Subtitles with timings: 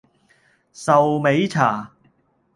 [0.73, 1.91] 壽眉茶